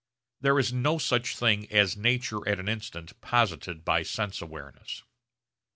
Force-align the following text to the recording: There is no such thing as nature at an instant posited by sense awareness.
There 0.39 0.57
is 0.57 0.73
no 0.73 0.97
such 0.97 1.37
thing 1.37 1.71
as 1.71 1.95
nature 1.95 2.39
at 2.49 2.59
an 2.59 2.67
instant 2.67 3.21
posited 3.21 3.85
by 3.85 4.01
sense 4.01 4.41
awareness. 4.41 5.03